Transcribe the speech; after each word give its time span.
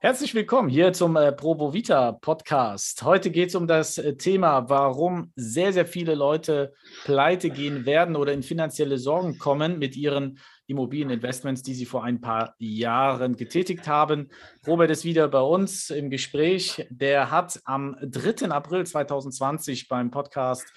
Herzlich 0.00 0.32
willkommen 0.32 0.68
hier 0.68 0.92
zum 0.92 1.16
äh, 1.16 1.32
Vita 1.32 2.12
Podcast. 2.12 3.02
Heute 3.02 3.32
geht 3.32 3.48
es 3.48 3.56
um 3.56 3.66
das 3.66 3.98
äh, 3.98 4.14
Thema, 4.14 4.68
warum 4.68 5.32
sehr, 5.34 5.72
sehr 5.72 5.86
viele 5.86 6.14
Leute 6.14 6.72
pleite 7.02 7.50
gehen 7.50 7.84
werden 7.84 8.14
oder 8.14 8.32
in 8.32 8.44
finanzielle 8.44 8.98
Sorgen 8.98 9.38
kommen 9.38 9.80
mit 9.80 9.96
ihren 9.96 10.38
Immobilieninvestments, 10.68 11.64
die 11.64 11.74
sie 11.74 11.84
vor 11.84 12.04
ein 12.04 12.20
paar 12.20 12.54
Jahren 12.58 13.34
getätigt 13.34 13.88
haben. 13.88 14.28
Robert 14.68 14.92
ist 14.92 15.04
wieder 15.04 15.26
bei 15.26 15.40
uns 15.40 15.90
im 15.90 16.10
Gespräch. 16.10 16.86
Der 16.90 17.32
hat 17.32 17.60
am 17.64 17.96
3. 18.00 18.50
April 18.50 18.86
2020 18.86 19.88
beim 19.88 20.12
Podcast 20.12 20.72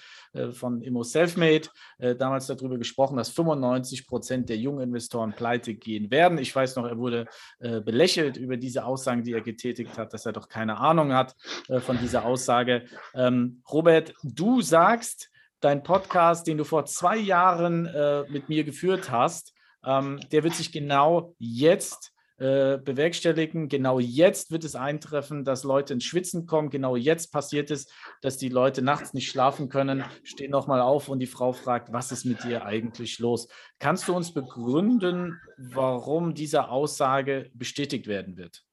von 0.52 0.80
Immo 0.82 1.02
Selfmade 1.02 1.68
äh, 1.98 2.14
damals 2.14 2.46
darüber 2.46 2.78
gesprochen, 2.78 3.16
dass 3.16 3.30
95 3.30 4.06
Prozent 4.06 4.48
der 4.48 4.56
jungen 4.56 4.82
Investoren 4.82 5.32
pleite 5.32 5.74
gehen 5.74 6.10
werden. 6.10 6.38
Ich 6.38 6.54
weiß 6.54 6.76
noch, 6.76 6.86
er 6.86 6.98
wurde 6.98 7.26
äh, 7.60 7.80
belächelt 7.80 8.36
über 8.36 8.56
diese 8.56 8.84
Aussagen, 8.84 9.22
die 9.22 9.32
er 9.32 9.40
getätigt 9.40 9.98
hat, 9.98 10.12
dass 10.12 10.26
er 10.26 10.32
doch 10.32 10.48
keine 10.48 10.78
Ahnung 10.78 11.12
hat 11.12 11.34
von 11.80 11.98
dieser 11.98 12.24
Aussage. 12.24 12.84
Ähm, 13.14 13.62
Robert, 13.70 14.14
du 14.22 14.60
sagst, 14.60 15.30
dein 15.60 15.82
Podcast, 15.82 16.46
den 16.46 16.58
du 16.58 16.64
vor 16.64 16.86
zwei 16.86 17.16
Jahren 17.16 17.84
mit 18.28 18.48
mir 18.48 18.64
geführt 18.64 19.10
hast, 19.10 19.54
ähm, 19.84 20.20
der 20.30 20.44
wird 20.44 20.54
sich 20.54 20.72
genau 20.72 21.34
jetzt 21.38 22.11
äh, 22.42 22.78
bewerkstelligen. 22.84 23.68
Genau 23.68 24.00
jetzt 24.00 24.50
wird 24.50 24.64
es 24.64 24.74
eintreffen, 24.74 25.44
dass 25.44 25.62
Leute 25.62 25.94
ins 25.94 26.02
Schwitzen 26.02 26.44
kommen. 26.44 26.70
Genau 26.70 26.96
jetzt 26.96 27.32
passiert 27.32 27.70
es, 27.70 27.86
dass 28.20 28.36
die 28.36 28.48
Leute 28.48 28.82
nachts 28.82 29.14
nicht 29.14 29.30
schlafen 29.30 29.68
können, 29.68 30.02
stehen 30.24 30.50
nochmal 30.50 30.80
auf 30.80 31.08
und 31.08 31.20
die 31.20 31.28
Frau 31.28 31.52
fragt, 31.52 31.92
was 31.92 32.10
ist 32.10 32.24
mit 32.24 32.42
dir 32.42 32.64
eigentlich 32.66 33.20
los? 33.20 33.46
Kannst 33.78 34.08
du 34.08 34.16
uns 34.16 34.34
begründen, 34.34 35.40
warum 35.56 36.34
diese 36.34 36.68
Aussage 36.68 37.48
bestätigt 37.54 38.08
werden 38.08 38.36
wird? 38.36 38.64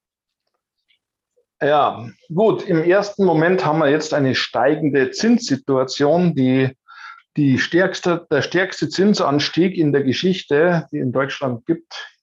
Ja, 1.61 2.09
gut. 2.33 2.63
Im 2.63 2.81
ersten 2.81 3.23
Moment 3.23 3.63
haben 3.63 3.77
wir 3.77 3.91
jetzt 3.91 4.15
eine 4.15 4.33
steigende 4.33 5.11
Zinssituation, 5.11 6.33
die 6.33 6.75
die 7.37 7.59
stärkste, 7.59 8.25
der 8.31 8.41
stärkste 8.41 8.89
Zinsanstieg 8.89 9.77
in 9.77 9.93
der 9.93 10.01
Geschichte, 10.01 10.87
die 10.91 10.97
in 10.97 11.11
Deutschland 11.11 11.67
gibt, 11.67 12.18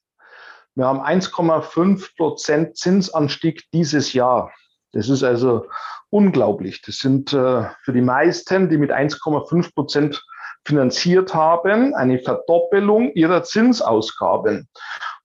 wir 0.77 0.86
haben 0.86 1.00
1,5 1.00 2.16
Prozent 2.16 2.77
Zinsanstieg 2.77 3.64
dieses 3.72 4.12
Jahr. 4.12 4.52
Das 4.92 5.08
ist 5.08 5.22
also 5.22 5.66
unglaublich. 6.10 6.82
Das 6.82 6.98
sind 6.98 7.32
äh, 7.32 7.64
für 7.82 7.92
die 7.92 8.02
meisten, 8.02 8.69
die 8.69 8.77
mit 8.77 8.92
1,5 8.92 9.74
Prozent 9.74 10.22
finanziert 10.66 11.32
haben, 11.34 11.94
eine 11.94 12.19
Verdoppelung 12.19 13.12
ihrer 13.14 13.42
Zinsausgaben. 13.42 14.69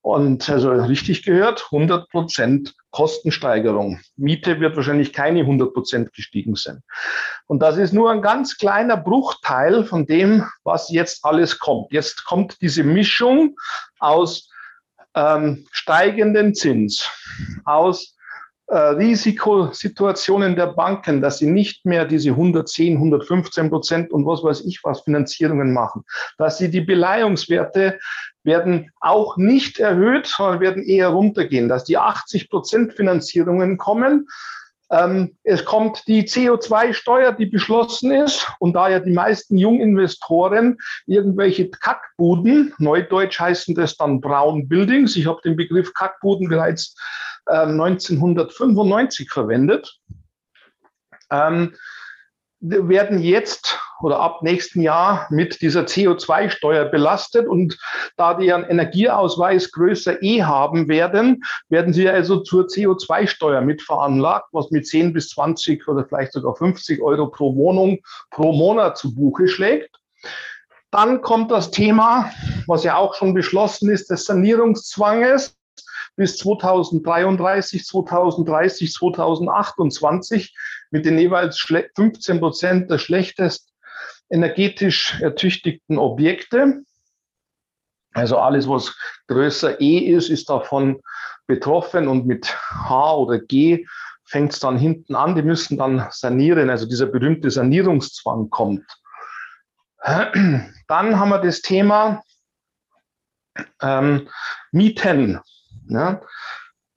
Und 0.02 0.50
also 0.50 0.72
richtig 0.72 1.24
gehört, 1.24 1.68
100 1.72 2.10
Prozent 2.10 2.74
Kostensteigerung. 2.92 4.00
Miete 4.16 4.60
wird 4.60 4.76
wahrscheinlich 4.76 5.14
keine 5.14 5.42
100 5.42 5.74
Prozent 5.74 6.14
gestiegen 6.14 6.56
sein. 6.56 6.82
Und 7.46 7.60
das 7.60 7.78
ist 7.78 7.94
nur 7.94 8.10
ein 8.10 8.22
ganz 8.22 8.58
kleiner 8.58 8.98
Bruchteil 8.98 9.84
von 9.84 10.06
dem, 10.06 10.48
was 10.64 10.90
jetzt 10.90 11.24
alles 11.24 11.60
kommt. 11.60 11.92
Jetzt 11.92 12.26
kommt 12.26 12.62
diese 12.62 12.84
Mischung 12.84 13.56
aus 14.00 14.51
ähm, 15.16 15.66
steigenden 15.72 16.54
Zins, 16.54 17.10
aus 17.66 18.16
äh, 18.68 18.78
Risikosituationen 18.78 20.56
der 20.56 20.68
Banken, 20.68 21.22
dass 21.22 21.40
sie 21.40 21.50
nicht 21.50 21.86
mehr 21.86 22.06
diese 22.06 22.30
110, 22.30 22.94
115 22.94 23.70
Prozent 23.70 24.12
und 24.12 24.26
was 24.26 24.44
weiß 24.44 24.62
ich 24.62 24.80
was 24.84 25.02
Finanzierungen 25.02 25.74
machen, 25.74 26.06
dass 26.38 26.58
sie 26.58 26.72
die 26.72 26.82
Beleihungswerte 26.82 28.00
werden 28.44 28.92
auch 29.02 29.38
nicht 29.38 29.80
erhöht, 29.80 30.28
sondern 30.28 30.62
werden 30.62 30.84
eher 30.84 31.10
runtergehen, 31.10 31.68
dass 31.68 31.84
die 31.84 31.98
80 31.98 32.50
Prozent 32.50 32.94
Finanzierungen 32.94 33.78
kommen, 33.78 34.28
ähm, 34.92 35.38
es 35.44 35.64
kommt 35.64 36.06
die 36.08 36.24
CO2-Steuer, 36.24 37.32
die 37.32 37.46
beschlossen 37.46 38.12
ist. 38.12 38.52
Und 38.60 38.74
da 38.74 38.90
ja 38.90 39.00
die 39.00 39.14
meisten 39.14 39.58
Junginvestoren 39.58 40.78
irgendwelche 41.08 41.70
Kackbuden, 41.70 42.74
neudeutsch 42.78 43.40
heißen 43.40 43.74
das 43.74 43.96
dann 43.96 44.20
Brown 44.20 44.68
Buildings, 44.68 45.16
ich 45.16 45.28
habe 45.28 45.42
den 45.44 45.56
Begriff 45.56 45.94
Kackbuden 45.94 46.50
bereits 46.50 46.96
äh, 47.48 47.56
1995 47.56 49.32
verwendet, 49.32 49.98
ähm, 51.32 51.74
werden 52.60 53.20
jetzt 53.20 53.80
oder 54.04 54.20
ab 54.20 54.42
nächsten 54.42 54.82
Jahr 54.82 55.28
mit 55.30 55.62
dieser 55.62 55.82
CO2-Steuer 55.82 56.86
belastet. 56.86 57.48
Und 57.48 57.78
da 58.18 58.34
die 58.34 58.52
einen 58.52 58.66
Energieausweis 58.66 59.72
größer 59.72 60.22
E 60.22 60.44
haben 60.44 60.88
werden, 60.88 61.44
werden 61.70 61.94
sie 61.94 62.10
also 62.10 62.42
zur 62.42 62.66
CO2-Steuer 62.66 63.62
mit 63.62 63.82
veranlagt, 63.82 64.48
was 64.52 64.72
mit 64.72 64.88
10 64.88 65.14
bis 65.14 65.30
20 65.30 65.88
oder 65.88 66.06
vielleicht 66.06 66.34
sogar 66.34 66.56
50 66.56 67.02
Euro 67.02 67.28
pro 67.28 67.56
Wohnung 67.56 68.00
pro 68.32 68.52
Monat 68.54 68.98
zu 68.98 69.14
Buche 69.14 69.48
schlägt. 69.48 69.96
Dann 70.92 71.22
kommt 71.22 71.52
das 71.52 71.72
Thema, 71.72 72.32
was 72.68 72.84
ja 72.84 72.98
auch 72.98 73.16
schon 73.16 73.34
beschlossen 73.34 73.90
ist, 73.90 74.10
des 74.10 74.26
Sanierungszwanges 74.26 75.58
bis 76.18 76.38
2033, 76.38 77.86
2030, 77.86 78.92
2028 78.92 80.54
mit 80.92 81.06
den 81.06 81.18
jeweils 81.18 81.58
15 81.60 82.40
Prozent 82.40 82.92
der 82.92 82.98
schlechtest 82.98 83.71
energetisch 84.32 85.20
ertüchtigten 85.22 85.98
Objekte. 85.98 86.84
Also 88.14 88.38
alles, 88.38 88.68
was 88.68 88.96
größer 89.28 89.80
E 89.80 90.00
ist, 90.00 90.30
ist 90.30 90.50
davon 90.50 91.02
betroffen 91.48 92.08
und 92.08 92.26
mit 92.26 92.54
H 92.72 93.16
oder 93.16 93.40
G 93.40 93.86
fängt 94.26 94.54
es 94.54 94.60
dann 94.60 94.78
hinten 94.78 95.16
an. 95.16 95.36
Die 95.36 95.42
müssen 95.42 95.78
dann 95.78 96.08
sanieren, 96.12 96.70
also 96.70 96.88
dieser 96.88 97.06
berühmte 97.06 97.52
Sanierungszwang 97.52 98.50
kommt. 98.50 98.86
Dann 100.04 101.20
haben 101.20 101.30
wir 101.30 101.40
das 101.40 101.62
Thema 101.62 102.24
ähm, 103.82 104.28
Mieten. 104.72 105.40
Ja. 105.90 106.22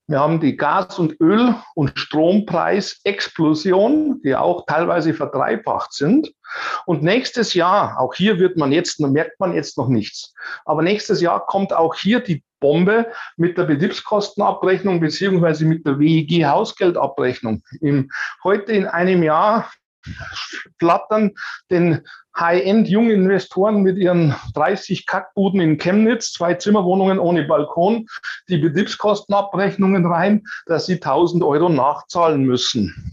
Wir 0.06 0.20
haben 0.20 0.38
die 0.38 0.54
Gas- 0.56 0.98
und 0.98 1.19
Öl- 1.20 1.54
und 1.75 1.98
Strompreisexplosion, 1.98 4.20
die 4.22 4.37
auch 4.37 4.66
teilweise 4.66 5.15
verdreifacht 5.15 5.94
sind. 5.94 6.31
Und 6.84 7.03
nächstes 7.03 7.54
Jahr, 7.54 7.98
auch 7.98 8.12
hier 8.12 8.38
wird 8.38 8.59
man 8.59 8.70
jetzt, 8.70 9.00
merkt 9.00 9.41
man 9.41 9.54
jetzt 9.54 9.78
noch 9.78 9.88
nichts. 9.88 10.34
Aber 10.66 10.82
nächstes 10.82 11.22
Jahr 11.22 11.47
kommt 11.47 11.72
auch 11.72 11.94
hier 11.94 12.20
die 12.20 12.44
Bombe 12.60 13.06
mit 13.37 13.56
der 13.56 13.64
Betriebskostenabrechnung 13.64 15.00
beziehungsweise 15.00 15.64
mit 15.64 15.87
der 15.87 15.98
WEG-Hausgeldabrechnung. 15.98 17.62
heute 18.43 18.72
in 18.72 18.87
einem 18.87 19.22
Jahr 19.22 19.70
flattern 20.78 21.32
den 21.70 22.03
High-End-Junginvestoren 22.37 23.82
mit 23.82 23.97
ihren 23.97 24.34
30 24.54 25.06
Kackbuden 25.06 25.60
in 25.60 25.78
Chemnitz, 25.78 26.32
zwei 26.32 26.54
Zimmerwohnungen 26.54 27.19
ohne 27.19 27.44
Balkon, 27.44 28.06
die 28.48 28.59
Betriebskostenabrechnungen 28.59 30.04
rein, 30.06 30.44
dass 30.66 30.87
sie 30.87 30.94
1000 30.94 31.44
Euro 31.44 31.69
nachzahlen 31.69 32.44
müssen. 32.44 33.12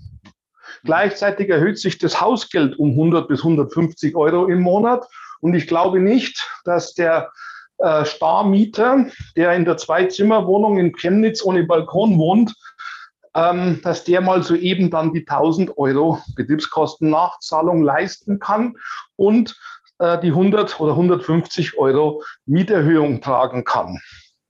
Gleichzeitig 0.84 1.50
erhöht 1.50 1.78
sich 1.78 2.00
das 2.00 2.20
Hausgeld 2.20 2.80
um 2.80 2.92
100 2.92 3.28
bis 3.28 3.40
150 3.40 4.16
Euro 4.16 4.48
im 4.48 4.62
Monat. 4.62 5.06
Und 5.40 5.54
ich 5.54 5.68
glaube 5.68 6.00
nicht, 6.00 6.44
dass 6.66 6.96
der 6.96 7.32
äh, 7.78 8.06
Starmieter, 8.06 9.06
der 9.36 9.54
in 9.54 9.66
der 9.66 9.78
Zwei-Zimmer-Wohnung 9.78 10.80
in 10.80 10.94
Chemnitz 10.94 11.44
ohne 11.44 11.64
Balkon 11.64 12.18
wohnt, 12.18 12.54
ähm, 13.36 13.82
dass 13.84 14.04
der 14.04 14.22
mal 14.22 14.44
soeben 14.44 14.90
dann 14.90 15.14
die 15.14 15.28
1000 15.28 15.78
Euro 15.78 16.22
Betriebskostennachzahlung 16.36 17.84
leisten 17.84 18.40
kann 18.40 18.76
und 19.16 19.58
äh, 20.00 20.20
die 20.20 20.30
100 20.30 20.80
oder 20.80 20.94
150 20.94 21.78
Euro 21.78 22.24
Mieterhöhung 22.46 23.22
tragen 23.22 23.64
kann. 23.64 24.00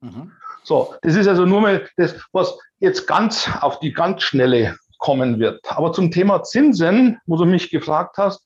Mhm. 0.01 0.31
So, 0.63 0.95
das 1.01 1.15
ist 1.15 1.27
also 1.27 1.45
nur 1.45 1.61
mal 1.61 1.87
das, 1.97 2.15
was 2.31 2.57
jetzt 2.79 3.07
ganz 3.07 3.49
auf 3.61 3.79
die 3.79 3.93
ganz 3.93 4.23
schnelle 4.23 4.77
kommen 4.99 5.39
wird. 5.39 5.59
Aber 5.71 5.91
zum 5.91 6.11
Thema 6.11 6.43
Zinsen, 6.43 7.19
wo 7.25 7.35
du 7.35 7.45
mich 7.45 7.71
gefragt 7.71 8.17
hast, 8.17 8.45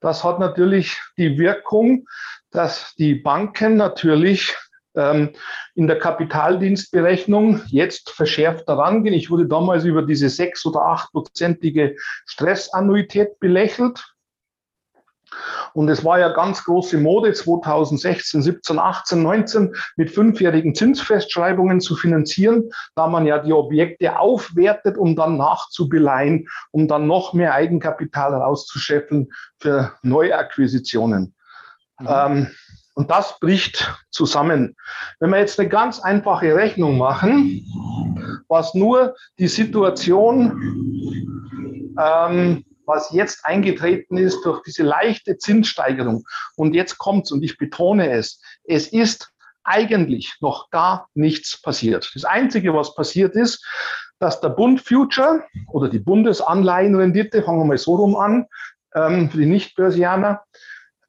das 0.00 0.22
hat 0.22 0.38
natürlich 0.38 1.00
die 1.16 1.38
Wirkung, 1.38 2.06
dass 2.50 2.94
die 2.96 3.14
Banken 3.14 3.76
natürlich 3.76 4.54
in 4.94 5.86
der 5.86 5.98
Kapitaldienstberechnung 5.98 7.62
jetzt 7.66 8.10
verschärft 8.10 8.68
daran 8.68 9.02
gehen. 9.02 9.14
Ich 9.14 9.30
wurde 9.30 9.46
damals 9.46 9.84
über 9.84 10.02
diese 10.02 10.28
sechs- 10.28 10.64
oder 10.64 10.82
achtprozentige 10.82 11.96
Stressannuität 12.26 13.40
belächelt. 13.40 14.04
Und 15.72 15.88
es 15.88 16.04
war 16.04 16.18
ja 16.18 16.28
ganz 16.28 16.64
große 16.64 16.98
Mode 16.98 17.32
2016, 17.32 18.42
17, 18.42 18.78
18, 18.78 19.22
19 19.22 19.74
mit 19.96 20.10
fünfjährigen 20.10 20.74
Zinsfestschreibungen 20.74 21.80
zu 21.80 21.96
finanzieren, 21.96 22.70
da 22.94 23.08
man 23.08 23.26
ja 23.26 23.38
die 23.38 23.52
Objekte 23.52 24.18
aufwertet, 24.18 24.96
um 24.96 25.16
dann 25.16 25.36
nachzubeleihen, 25.36 26.46
um 26.70 26.88
dann 26.88 27.06
noch 27.06 27.32
mehr 27.32 27.54
Eigenkapital 27.54 28.34
rauszuscheffeln 28.34 29.32
für 29.58 29.92
Neuakquisitionen. 30.02 31.34
Mhm. 31.98 32.06
Ähm, 32.08 32.50
Und 32.94 33.10
das 33.10 33.38
bricht 33.40 33.92
zusammen. 34.10 34.76
Wenn 35.18 35.30
wir 35.30 35.38
jetzt 35.38 35.58
eine 35.58 35.68
ganz 35.68 36.00
einfache 36.00 36.54
Rechnung 36.54 36.96
machen, 36.96 37.64
was 38.48 38.74
nur 38.74 39.16
die 39.38 39.48
Situation, 39.48 40.52
ähm, 41.98 42.64
was 42.86 43.10
jetzt 43.12 43.44
eingetreten 43.44 44.16
ist 44.16 44.42
durch 44.44 44.62
diese 44.62 44.82
leichte 44.82 45.38
Zinssteigerung. 45.38 46.24
Und 46.56 46.74
jetzt 46.74 46.98
kommt's, 46.98 47.32
und 47.32 47.42
ich 47.42 47.58
betone 47.58 48.10
es, 48.10 48.40
es 48.64 48.88
ist 48.88 49.32
eigentlich 49.64 50.34
noch 50.40 50.70
gar 50.70 51.08
nichts 51.14 51.60
passiert. 51.60 52.10
Das 52.14 52.24
Einzige, 52.24 52.74
was 52.74 52.94
passiert 52.94 53.34
ist, 53.34 53.66
dass 54.18 54.40
der 54.40 54.50
Bund 54.50 54.80
Future 54.80 55.44
oder 55.68 55.88
die 55.88 55.98
Bundesanleihenrendite, 55.98 57.42
fangen 57.42 57.60
wir 57.60 57.64
mal 57.64 57.78
so 57.78 57.96
rum 57.96 58.16
an, 58.16 58.46
ähm, 58.94 59.30
für 59.30 59.38
die 59.38 59.46
Nicht-Börsianer, 59.46 60.42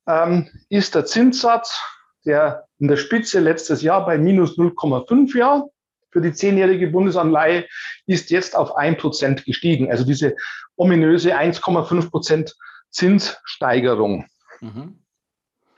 ähm, 0.07 0.50
ist 0.69 0.96
der 0.96 1.06
Zinssatz, 1.06 1.80
der 2.25 2.68
in 2.80 2.88
der 2.88 2.98
Spitze 2.98 3.40
letztes 3.40 3.81
Jahr 3.81 4.06
bei 4.06 4.18
minus 4.18 4.57
0,5 4.57 5.38
Jahr 5.38 5.69
für 6.12 6.22
die 6.22 6.34
zehnjährige 6.34 6.88
Bundesanleihe 6.88 7.66
ist 8.06 8.31
jetzt 8.31 8.56
auf 8.56 8.75
ein 8.78 8.98
Prozent 8.98 9.44
gestiegen. 9.46 9.92
Also 9.92 10.06
diese 10.06 10.36
ominöse 10.78 11.38
1,5 11.38 12.10
Prozent 12.10 12.56
Zinssteigerung. 12.90 14.25
Mhm. 14.62 15.05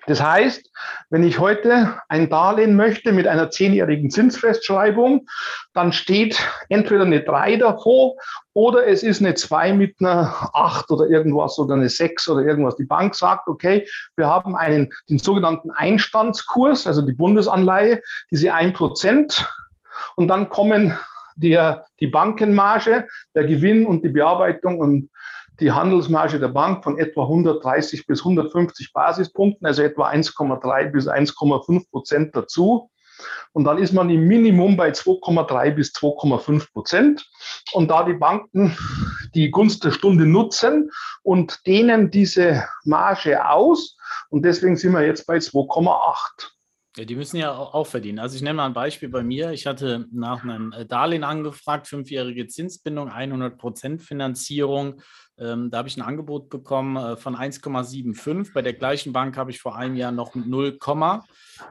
Das 0.08 0.24
heißt, 0.24 0.72
wenn 1.10 1.26
ich 1.26 1.38
heute 1.38 2.00
ein 2.08 2.30
Darlehen 2.30 2.78
möchte 2.78 3.12
mit 3.12 3.28
einer 3.28 3.50
zehnjährigen 3.50 4.10
Zinsfestschreibung, 4.10 5.28
dann 5.74 5.92
steht 5.92 6.40
entweder 6.70 7.04
eine 7.04 7.22
3 7.22 7.58
davor 7.58 8.16
oder 8.54 8.88
es 8.88 9.04
ist 9.04 9.20
eine 9.20 9.34
2 9.34 9.74
mit 9.74 9.98
einer 10.00 10.50
8 10.54 10.90
oder 10.92 11.08
irgendwas 11.08 11.60
oder 11.60 11.76
eine 11.76 11.90
6 11.90 12.30
oder 12.30 12.42
irgendwas. 12.42 12.78
Die 12.78 12.86
Bank 12.86 13.16
sagt, 13.16 13.50
okay, 13.50 13.86
wir 14.16 14.28
haben 14.28 14.56
einen, 14.56 14.94
den 15.10 15.20
sogenannten 15.20 15.72
Einstandskurs, 15.72 16.88
also 16.88 17.02
die 17.02 17.14
Bundesanleihe, 17.14 18.02
diese 18.32 18.54
1 18.54 18.78
Prozent. 18.78 19.46
Und 20.16 20.30
dann 20.30 20.48
kommen 20.48 20.98
der, 21.36 21.86
die 22.00 22.08
Bankenmarge, 22.08 23.08
der 23.36 23.44
Gewinn 23.44 23.86
und 23.86 24.06
die 24.06 24.10
Bearbeitung 24.10 24.80
und 24.80 25.10
die 25.60 25.72
Handelsmarge 25.72 26.40
der 26.40 26.50
Bank 26.50 26.84
von 26.84 26.98
etwa 26.98 27.24
130 27.24 28.06
bis 28.06 28.20
150 28.20 28.94
Basispunkten, 28.94 29.66
also 29.66 29.82
etwa 29.82 30.10
1,3 30.10 30.92
bis 30.92 31.08
1,5 31.08 31.90
Prozent 31.90 32.36
dazu. 32.36 32.90
Und 33.54 33.64
dann 33.64 33.80
ist 33.80 33.94
man 33.94 34.10
im 34.12 34.28
Minimum 34.28 34.78
bei 34.78 34.92
2,3 34.92 35.72
bis 35.72 35.92
2,5 35.94 36.72
Prozent. 36.72 37.28
Und 37.74 37.90
da 37.90 38.04
die 38.04 38.14
Banken 38.14 38.78
die 39.34 39.50
Gunst 39.50 39.84
der 39.84 39.92
Stunde 39.92 40.26
nutzen 40.26 40.92
und 41.24 41.66
dehnen 41.66 42.12
diese 42.12 42.64
Marge 42.84 43.50
aus, 43.50 43.98
und 44.30 44.44
deswegen 44.44 44.76
sind 44.76 44.94
wir 44.94 45.06
jetzt 45.06 45.26
bei 45.26 45.38
2,8. 45.38 46.52
Ja, 46.98 47.06
die 47.06 47.16
müssen 47.16 47.38
ja 47.38 47.56
auch 47.56 47.86
verdienen. 47.86 48.18
Also 48.20 48.36
ich 48.36 48.42
nenne 48.42 48.56
mal 48.56 48.66
ein 48.66 48.74
Beispiel 48.74 49.10
bei 49.10 49.22
mir. 49.22 49.52
Ich 49.52 49.68
hatte 49.68 50.08
nach 50.12 50.44
einem 50.44 50.72
äh, 50.72 50.86
Darlehen 50.86 51.24
angefragt, 51.24 51.88
fünfjährige 51.88 52.48
Zinsbindung, 52.48 53.10
100 53.10 53.58
Prozent 53.58 54.02
Finanzierung. 54.02 55.02
Ähm, 55.40 55.70
da 55.70 55.80
habe 55.80 55.88
ich 55.88 55.98
ein 55.98 56.02
Angebot 56.02 56.50
bekommen 56.50 56.98
äh, 56.98 57.16
von 57.16 57.36
1,75. 57.36 58.54
Bei 58.54 58.62
der 58.62 58.74
gleichen 58.74 59.14
Bank 59.14 59.38
habe 59.38 59.52
ich 59.52 59.60
vor 59.60 59.76
einem 59.76 59.96
Jahr 59.96 60.12
noch 60.12 60.36
mit 60.36 60.48
0, 60.48 60.80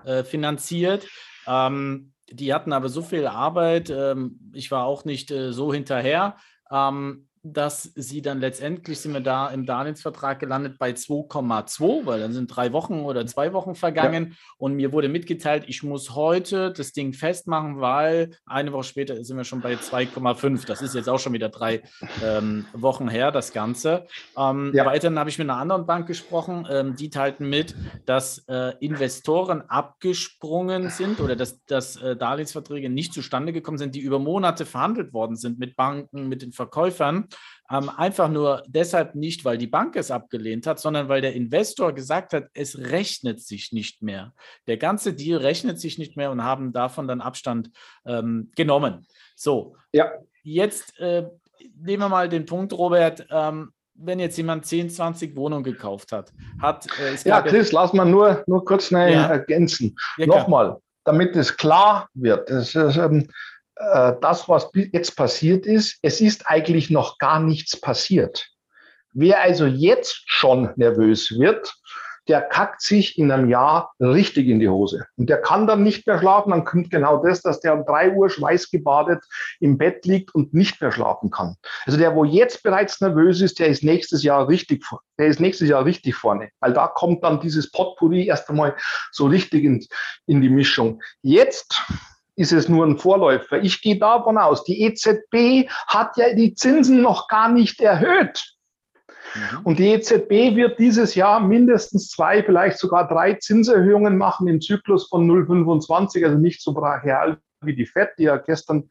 äh, 0.04 0.24
finanziert. 0.24 1.06
Ähm, 1.46 2.12
die 2.30 2.52
hatten 2.52 2.72
aber 2.72 2.88
so 2.88 3.02
viel 3.02 3.26
Arbeit. 3.26 3.90
Ähm, 3.90 4.50
ich 4.52 4.70
war 4.70 4.84
auch 4.84 5.04
nicht 5.04 5.30
äh, 5.30 5.52
so 5.52 5.72
hinterher. 5.72 6.36
Ähm, 6.70 7.28
dass 7.52 7.82
sie 7.94 8.22
dann 8.22 8.40
letztendlich 8.40 8.98
sind 9.00 9.12
wir 9.12 9.20
da 9.20 9.48
im 9.48 9.66
Darlehensvertrag 9.66 10.38
gelandet 10.38 10.78
bei 10.78 10.90
2,2, 10.90 12.06
weil 12.06 12.20
dann 12.20 12.32
sind 12.32 12.48
drei 12.48 12.72
Wochen 12.72 13.00
oder 13.00 13.26
zwei 13.26 13.52
Wochen 13.52 13.74
vergangen 13.74 14.28
ja. 14.30 14.36
und 14.58 14.74
mir 14.74 14.92
wurde 14.92 15.08
mitgeteilt, 15.08 15.64
ich 15.66 15.82
muss 15.82 16.14
heute 16.14 16.72
das 16.72 16.92
Ding 16.92 17.12
festmachen, 17.12 17.80
weil 17.80 18.30
eine 18.46 18.72
Woche 18.72 18.84
später 18.84 19.22
sind 19.24 19.36
wir 19.36 19.44
schon 19.44 19.60
bei 19.60 19.74
2,5. 19.74 20.66
Das 20.66 20.82
ist 20.82 20.94
jetzt 20.94 21.08
auch 21.08 21.18
schon 21.18 21.32
wieder 21.32 21.48
drei 21.48 21.82
ähm, 22.24 22.66
Wochen 22.72 23.08
her, 23.08 23.30
das 23.30 23.52
Ganze. 23.52 24.06
Ähm, 24.36 24.72
ja. 24.74 24.84
Weiterhin 24.84 25.18
habe 25.18 25.30
ich 25.30 25.38
mit 25.38 25.48
einer 25.48 25.58
anderen 25.58 25.86
Bank 25.86 26.06
gesprochen, 26.06 26.66
ähm, 26.70 26.96
die 26.96 27.10
teilten 27.10 27.48
mit, 27.48 27.74
dass 28.06 28.44
äh, 28.48 28.72
Investoren 28.80 29.62
abgesprungen 29.68 30.90
sind 30.90 31.20
oder 31.20 31.36
dass, 31.36 31.64
dass 31.66 31.96
äh, 31.96 32.16
Darlehensverträge 32.16 32.90
nicht 32.90 33.12
zustande 33.12 33.52
gekommen 33.52 33.78
sind, 33.78 33.94
die 33.94 34.00
über 34.00 34.18
Monate 34.18 34.66
verhandelt 34.66 35.12
worden 35.12 35.36
sind 35.36 35.58
mit 35.58 35.76
Banken, 35.76 36.28
mit 36.28 36.42
den 36.42 36.52
Verkäufern 36.52 37.28
ähm, 37.70 37.90
einfach 37.96 38.28
nur 38.28 38.62
deshalb 38.66 39.14
nicht, 39.14 39.44
weil 39.44 39.58
die 39.58 39.66
Bank 39.66 39.96
es 39.96 40.10
abgelehnt 40.10 40.66
hat, 40.66 40.78
sondern 40.78 41.08
weil 41.08 41.20
der 41.20 41.34
Investor 41.34 41.92
gesagt 41.92 42.32
hat, 42.32 42.46
es 42.54 42.78
rechnet 42.78 43.40
sich 43.40 43.72
nicht 43.72 44.02
mehr. 44.02 44.32
Der 44.66 44.76
ganze 44.76 45.14
Deal 45.14 45.38
rechnet 45.38 45.80
sich 45.80 45.98
nicht 45.98 46.16
mehr 46.16 46.30
und 46.30 46.44
haben 46.44 46.72
davon 46.72 47.08
dann 47.08 47.20
Abstand 47.20 47.70
ähm, 48.04 48.50
genommen. 48.54 49.06
So, 49.34 49.76
ja. 49.92 50.12
jetzt 50.42 50.98
äh, 51.00 51.28
nehmen 51.76 52.02
wir 52.02 52.08
mal 52.08 52.28
den 52.28 52.46
Punkt, 52.46 52.72
Robert. 52.72 53.26
Ähm, 53.30 53.72
wenn 53.98 54.18
jetzt 54.18 54.36
jemand 54.36 54.66
10, 54.66 54.90
20 54.90 55.36
Wohnungen 55.36 55.64
gekauft 55.64 56.12
hat, 56.12 56.32
hat 56.60 56.86
äh, 57.00 57.16
Ja, 57.28 57.40
Chris, 57.40 57.72
lass 57.72 57.92
mal 57.92 58.04
nur, 58.04 58.44
nur 58.46 58.64
kurz 58.64 58.88
schnell 58.88 59.14
ja. 59.14 59.26
ergänzen. 59.26 59.96
Ja, 60.18 60.26
Nochmal, 60.26 60.76
damit 61.04 61.34
es 61.34 61.56
klar 61.56 62.08
wird. 62.14 62.50
Das 62.50 62.74
ist, 62.74 62.96
ähm, 62.96 63.28
äh, 63.76 64.14
das, 64.20 64.48
was 64.48 64.70
jetzt 64.74 65.16
passiert 65.16 65.66
ist, 65.66 65.98
es 66.02 66.20
ist 66.20 66.48
eigentlich 66.48 66.90
noch 66.90 67.18
gar 67.18 67.40
nichts 67.40 67.80
passiert. 67.80 68.48
Wer 69.12 69.40
also 69.40 69.66
jetzt 69.66 70.22
schon 70.26 70.70
nervös 70.76 71.38
wird, 71.38 71.74
der 72.28 72.42
kackt 72.42 72.82
sich 72.82 73.18
in 73.18 73.30
einem 73.30 73.48
Jahr 73.48 73.92
richtig 74.00 74.48
in 74.48 74.58
die 74.58 74.68
Hose. 74.68 75.06
Und 75.16 75.30
der 75.30 75.40
kann 75.40 75.66
dann 75.66 75.82
nicht 75.82 76.06
mehr 76.06 76.18
schlafen. 76.18 76.50
Dann 76.50 76.64
kommt 76.64 76.90
genau 76.90 77.22
das, 77.22 77.40
dass 77.40 77.60
der 77.60 77.74
um 77.74 77.86
drei 77.86 78.10
Uhr 78.10 78.28
schweißgebadet 78.28 79.24
im 79.60 79.78
Bett 79.78 80.04
liegt 80.06 80.34
und 80.34 80.52
nicht 80.52 80.80
mehr 80.80 80.90
schlafen 80.90 81.30
kann. 81.30 81.56
Also 81.84 81.98
der, 81.98 82.14
wo 82.14 82.24
jetzt 82.24 82.62
bereits 82.62 83.00
nervös 83.00 83.40
ist, 83.40 83.58
der 83.58 83.68
ist 83.68 83.84
nächstes 83.84 84.22
Jahr 84.22 84.48
richtig, 84.48 84.84
der 85.18 85.28
ist 85.28 85.40
nächstes 85.40 85.68
Jahr 85.68 85.84
richtig 85.84 86.16
vorne. 86.16 86.50
Weil 86.60 86.72
da 86.72 86.88
kommt 86.88 87.22
dann 87.22 87.40
dieses 87.40 87.70
Potpourri 87.70 88.26
erst 88.26 88.48
einmal 88.50 88.76
so 89.12 89.26
richtig 89.26 89.64
in, 89.64 89.86
in 90.26 90.40
die 90.40 90.50
Mischung. 90.50 91.00
Jetzt 91.22 91.80
ist 92.36 92.52
es 92.52 92.68
nur 92.68 92.86
ein 92.86 92.98
Vorläufer. 92.98 93.62
Ich 93.62 93.80
gehe 93.80 93.98
davon 93.98 94.38
aus, 94.38 94.62
die 94.64 94.82
EZB 94.82 95.68
hat 95.88 96.16
ja 96.16 96.34
die 96.34 96.54
Zinsen 96.54 97.00
noch 97.02 97.28
gar 97.28 97.50
nicht 97.50 97.80
erhöht. 97.80 98.56
Mhm. 99.34 99.60
Und 99.64 99.78
die 99.78 99.88
EZB 99.88 100.54
wird 100.54 100.78
dieses 100.78 101.14
Jahr 101.14 101.40
mindestens 101.40 102.10
zwei, 102.10 102.42
vielleicht 102.42 102.78
sogar 102.78 103.08
drei 103.08 103.34
Zinserhöhungen 103.34 104.18
machen 104.18 104.48
im 104.48 104.60
Zyklus 104.60 105.08
von 105.08 105.28
0,25, 105.28 106.24
also 106.24 106.38
nicht 106.38 106.62
so 106.62 106.72
brachial 106.72 107.38
wie 107.62 107.74
die 107.74 107.86
FED, 107.86 108.10
die 108.18 108.24
ja 108.24 108.36
gestern 108.36 108.88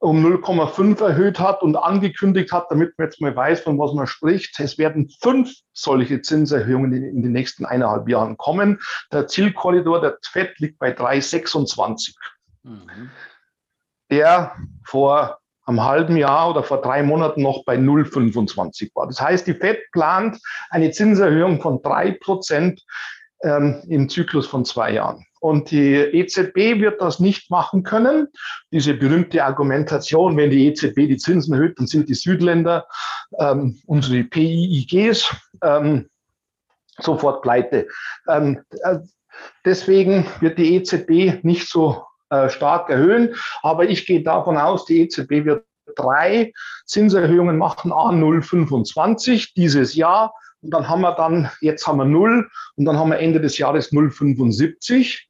um 0.00 0.24
0,5 0.24 1.02
erhöht 1.02 1.40
hat 1.40 1.62
und 1.62 1.76
angekündigt 1.76 2.52
hat, 2.52 2.66
damit 2.70 2.96
man 2.96 3.08
jetzt 3.08 3.20
mal 3.20 3.34
weiß, 3.34 3.62
von 3.62 3.78
was 3.78 3.92
man 3.94 4.06
spricht. 4.06 4.58
Es 4.60 4.78
werden 4.78 5.10
fünf 5.20 5.52
solche 5.72 6.22
Zinserhöhungen 6.22 6.92
in, 6.92 7.04
in 7.04 7.22
den 7.22 7.32
nächsten 7.32 7.64
eineinhalb 7.64 8.08
Jahren 8.08 8.36
kommen. 8.36 8.78
Der 9.12 9.26
Zielkorridor 9.26 10.00
der 10.00 10.18
FED 10.22 10.58
liegt 10.58 10.78
bei 10.78 10.92
3,26 10.92 12.14
mhm. 12.68 13.10
der 14.10 14.56
vor 14.84 15.38
einem 15.66 15.84
halben 15.84 16.16
Jahr 16.16 16.50
oder 16.50 16.62
vor 16.62 16.80
drei 16.80 17.02
Monaten 17.02 17.42
noch 17.42 17.64
bei 17.64 17.76
0,25 17.76 18.90
war. 18.94 19.06
Das 19.06 19.20
heißt, 19.20 19.46
die 19.46 19.54
FED 19.54 19.78
plant 19.92 20.38
eine 20.70 20.90
Zinserhöhung 20.90 21.60
von 21.60 21.82
drei 21.82 22.12
Prozent 22.12 22.82
ähm, 23.42 23.82
im 23.88 24.08
Zyklus 24.08 24.46
von 24.46 24.64
zwei 24.64 24.92
Jahren. 24.92 25.26
Und 25.40 25.70
die 25.70 25.94
EZB 25.94 26.80
wird 26.80 27.00
das 27.00 27.20
nicht 27.20 27.50
machen 27.50 27.82
können. 27.82 28.28
Diese 28.72 28.94
berühmte 28.94 29.44
Argumentation, 29.44 30.36
wenn 30.36 30.50
die 30.50 30.66
EZB 30.66 31.06
die 31.06 31.16
Zinsen 31.18 31.54
erhöht, 31.54 31.78
dann 31.78 31.86
sind 31.86 32.08
die 32.08 32.14
Südländer, 32.14 32.86
ähm, 33.38 33.78
unsere 33.86 34.24
PIIGs, 34.24 35.32
ähm, 35.62 36.08
sofort 36.98 37.42
pleite. 37.42 37.86
Ähm, 38.26 38.62
äh, 38.82 38.98
deswegen 39.64 40.26
wird 40.40 40.58
die 40.58 40.74
EZB 40.74 41.44
nicht 41.44 41.68
so 41.68 42.07
äh, 42.30 42.48
stark 42.48 42.90
erhöhen. 42.90 43.34
Aber 43.62 43.88
ich 43.88 44.06
gehe 44.06 44.22
davon 44.22 44.56
aus, 44.56 44.84
die 44.84 45.02
EZB 45.02 45.44
wird 45.44 45.64
drei 45.96 46.52
Zinserhöhungen 46.86 47.56
machen, 47.56 47.92
A 47.92 48.10
0,25 48.10 49.52
dieses 49.56 49.94
Jahr. 49.94 50.34
Und 50.60 50.72
dann 50.72 50.88
haben 50.88 51.02
wir 51.02 51.12
dann, 51.12 51.50
jetzt 51.60 51.86
haben 51.86 51.98
wir 51.98 52.04
0 52.04 52.48
und 52.76 52.84
dann 52.84 52.98
haben 52.98 53.10
wir 53.10 53.18
Ende 53.18 53.40
des 53.40 53.58
Jahres 53.58 53.92
0,75. 53.92 55.20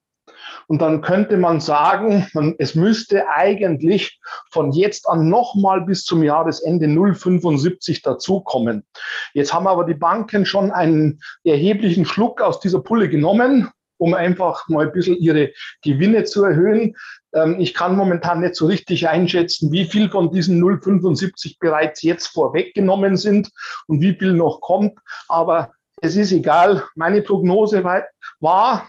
Und 0.67 0.83
dann 0.83 1.01
könnte 1.01 1.37
man 1.39 1.61
sagen, 1.61 2.27
man, 2.35 2.55
es 2.59 2.75
müsste 2.75 3.29
eigentlich 3.29 4.21
von 4.51 4.73
jetzt 4.73 5.09
an 5.09 5.29
nochmal 5.29 5.83
bis 5.83 6.05
zum 6.05 6.23
Jahresende 6.23 6.87
0,75 6.87 8.03
dazukommen. 8.03 8.85
Jetzt 9.33 9.55
haben 9.55 9.67
aber 9.67 9.85
die 9.85 9.95
Banken 9.95 10.45
schon 10.45 10.71
einen 10.71 11.21
erheblichen 11.45 12.05
Schluck 12.05 12.43
aus 12.43 12.61
dieser 12.61 12.81
Pulle 12.81 13.09
genommen 13.09 13.71
um 13.99 14.15
einfach 14.15 14.67
mal 14.69 14.87
ein 14.87 14.93
bisschen 14.93 15.17
ihre 15.17 15.53
Gewinne 15.83 16.25
zu 16.25 16.45
erhöhen. 16.45 16.97
Ähm, 17.35 17.57
ich 17.59 17.75
kann 17.75 17.97
momentan 17.97 18.41
nicht 18.41 18.55
so 18.55 18.67
richtig 18.67 19.09
einschätzen, 19.09 19.71
wie 19.71 19.85
viel 19.85 20.09
von 20.11 20.33
diesen 20.33 20.63
0,75 20.63 21.57
bereits 21.61 22.03
jetzt 22.03 22.29
vorweggenommen 22.29 23.17
sind 23.17 23.51
und 23.87 24.01
wie 24.01 24.15
viel 24.15 24.33
noch 24.33 24.61
kommt. 24.61 24.99
Aber 25.29 25.73
es 26.01 26.17
ist 26.17 26.33
egal. 26.33 26.85
Meine 26.95 27.23
Prognose 27.23 27.85
war, 27.85 28.89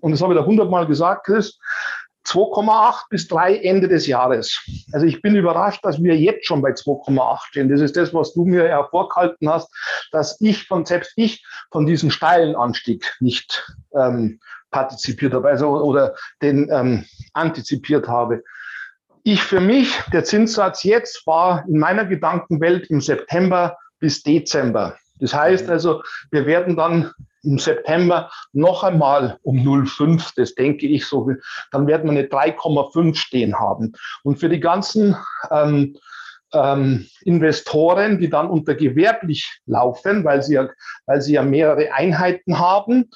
und 0.00 0.12
das 0.12 0.20
habe 0.20 0.34
ich 0.34 0.38
da 0.40 0.44
hundertmal 0.44 0.86
gesagt, 0.86 1.26
Chris, 1.26 1.58
2,8 2.28 3.04
bis 3.08 3.28
3 3.28 3.56
Ende 3.56 3.88
des 3.88 4.06
Jahres. 4.06 4.60
Also 4.92 5.06
ich 5.06 5.22
bin 5.22 5.34
überrascht, 5.34 5.84
dass 5.84 6.02
wir 6.02 6.16
jetzt 6.16 6.46
schon 6.46 6.60
bei 6.60 6.70
2,8 6.70 7.38
stehen. 7.48 7.68
Das 7.68 7.80
ist 7.80 7.96
das, 7.96 8.12
was 8.12 8.34
du 8.34 8.44
mir 8.44 8.66
ja 8.66 8.84
vorgehalten 8.84 9.48
hast, 9.48 9.70
dass 10.12 10.40
ich 10.40 10.66
von 10.66 10.84
selbst 10.84 11.12
ich 11.16 11.44
von 11.70 11.86
diesem 11.86 12.10
steilen 12.10 12.54
Anstieg 12.54 13.16
nicht 13.20 13.66
ähm, 13.94 14.40
partizipiert 14.70 15.32
habe, 15.32 15.48
also 15.48 15.68
oder 15.68 16.14
den 16.42 16.68
ähm, 16.70 17.06
antizipiert 17.32 18.08
habe. 18.08 18.44
Ich 19.24 19.42
für 19.42 19.60
mich, 19.60 19.98
der 20.12 20.24
Zinssatz 20.24 20.84
jetzt 20.84 21.26
war 21.26 21.64
in 21.66 21.78
meiner 21.78 22.04
Gedankenwelt 22.04 22.88
im 22.90 23.00
September 23.00 23.76
bis 24.00 24.22
Dezember. 24.22 24.96
Das 25.20 25.34
heißt 25.34 25.66
mhm. 25.66 25.72
also, 25.72 26.02
wir 26.30 26.46
werden 26.46 26.76
dann 26.76 27.12
im 27.42 27.58
September 27.58 28.30
noch 28.52 28.82
einmal 28.82 29.38
um 29.42 29.58
0,5, 29.58 30.32
das 30.36 30.54
denke 30.54 30.86
ich 30.86 31.06
so, 31.06 31.30
dann 31.72 31.86
werden 31.86 32.04
wir 32.04 32.18
eine 32.18 32.28
3,5 32.28 33.14
stehen 33.14 33.58
haben. 33.58 33.92
Und 34.22 34.38
für 34.38 34.48
die 34.48 34.60
ganzen 34.60 35.16
ähm, 35.50 35.96
ähm, 36.52 37.06
Investoren, 37.22 38.18
die 38.18 38.30
dann 38.30 38.48
unter 38.48 38.74
gewerblich 38.74 39.60
laufen, 39.66 40.24
weil 40.24 40.42
sie 40.42 40.54
ja, 40.54 40.68
weil 41.06 41.20
sie 41.20 41.34
ja 41.34 41.42
mehrere 41.42 41.92
Einheiten 41.92 42.58
haben. 42.58 43.10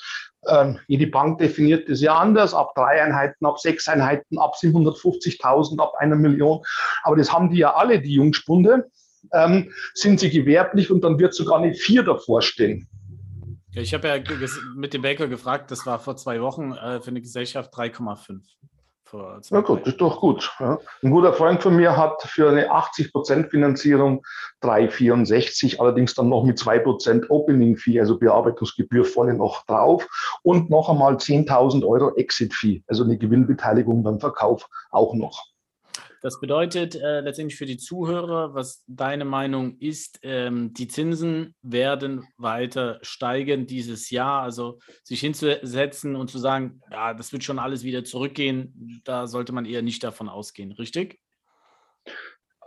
Ähm, 0.46 0.80
jede 0.86 1.06
Bank 1.06 1.38
definiert 1.38 1.88
das 1.88 2.00
ja 2.00 2.16
anders, 2.16 2.52
ab 2.52 2.74
drei 2.74 3.02
Einheiten, 3.02 3.46
ab 3.46 3.58
sechs 3.60 3.86
Einheiten, 3.88 4.38
ab 4.38 4.54
750.000, 4.60 5.80
ab 5.80 5.94
einer 5.98 6.16
Million. 6.16 6.62
Aber 7.04 7.16
das 7.16 7.32
haben 7.32 7.50
die 7.50 7.58
ja 7.58 7.74
alle, 7.74 8.00
die 8.00 8.14
Jungspunde. 8.14 8.90
Ähm, 9.32 9.72
sind 9.94 10.18
sie 10.18 10.30
gewerblich 10.30 10.90
und 10.90 11.04
dann 11.04 11.18
wird 11.18 11.32
sogar 11.32 11.58
eine 11.58 11.74
vier 11.74 12.02
davor 12.02 12.42
stehen. 12.42 12.88
Ich 13.74 13.94
habe 13.94 14.08
ja 14.08 14.16
mit 14.76 14.92
dem 14.92 15.02
Baker 15.02 15.28
gefragt, 15.28 15.70
das 15.70 15.86
war 15.86 15.98
vor 15.98 16.16
zwei 16.16 16.40
Wochen 16.42 16.72
äh, 16.72 17.00
für 17.00 17.08
eine 17.08 17.20
Gesellschaft 17.20 17.72
3,5. 17.74 18.40
Ja 19.50 19.60
gut, 19.60 19.82
das 19.82 19.88
ist 19.88 20.00
doch 20.00 20.20
gut. 20.20 20.50
Ja. 20.58 20.78
Ein 21.02 21.10
guter 21.10 21.34
Freund 21.34 21.62
von 21.62 21.76
mir 21.76 21.96
hat 21.96 22.22
für 22.22 22.48
eine 22.48 22.70
80% 22.70 23.50
Finanzierung 23.50 24.24
3,64, 24.62 25.78
allerdings 25.78 26.14
dann 26.14 26.30
noch 26.30 26.44
mit 26.44 26.58
2% 26.58 27.28
Opening 27.28 27.76
Fee, 27.76 28.00
also 28.00 28.18
Bearbeitungsgebühr 28.18 29.04
vorne 29.04 29.34
noch 29.34 29.66
drauf 29.66 30.08
und 30.42 30.70
noch 30.70 30.88
einmal 30.88 31.16
10.000 31.16 31.86
Euro 31.86 32.14
Exit 32.16 32.54
Fee, 32.54 32.82
also 32.86 33.04
eine 33.04 33.18
Gewinnbeteiligung 33.18 34.02
beim 34.02 34.18
Verkauf 34.18 34.66
auch 34.90 35.12
noch. 35.12 35.51
Das 36.22 36.38
bedeutet 36.38 36.94
äh, 36.94 37.20
letztendlich 37.20 37.58
für 37.58 37.66
die 37.66 37.78
Zuhörer, 37.78 38.54
was 38.54 38.84
deine 38.86 39.24
Meinung 39.24 39.76
ist, 39.78 40.20
ähm, 40.22 40.72
die 40.72 40.86
Zinsen 40.86 41.56
werden 41.62 42.24
weiter 42.36 43.00
steigen 43.02 43.66
dieses 43.66 44.08
Jahr. 44.10 44.42
Also 44.42 44.78
sich 45.02 45.20
hinzusetzen 45.20 46.14
und 46.14 46.30
zu 46.30 46.38
sagen, 46.38 46.80
ja, 46.92 47.12
das 47.12 47.32
wird 47.32 47.42
schon 47.42 47.58
alles 47.58 47.82
wieder 47.82 48.04
zurückgehen, 48.04 49.02
da 49.04 49.26
sollte 49.26 49.52
man 49.52 49.64
eher 49.64 49.82
nicht 49.82 50.04
davon 50.04 50.28
ausgehen, 50.28 50.70
richtig? 50.70 51.18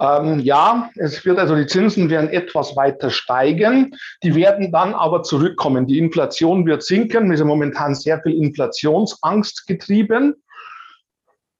Ähm, 0.02 0.42
ja, 0.42 0.90
es 0.96 1.24
wird 1.26 1.40
also 1.40 1.56
die 1.56 1.68
Zinsen 1.68 2.10
werden 2.10 2.30
etwas 2.30 2.76
weiter 2.76 3.10
steigen. 3.10 3.96
Die 4.24 4.36
werden 4.36 4.74
dann 4.74 4.94
aber 4.94 5.24
zurückkommen. 5.24 5.88
Die 5.88 5.98
Inflation 5.98 6.66
wird 6.66 6.84
sinken. 6.84 7.30
Wir 7.30 7.38
sind 7.38 7.48
momentan 7.48 7.96
sehr 7.96 8.22
viel 8.22 8.34
Inflationsangst 8.34 9.66
getrieben. 9.66 10.36